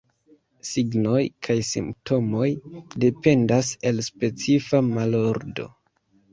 [0.69, 2.49] Signoj kaj simptomoj
[3.05, 5.71] dependas el specifa malordo.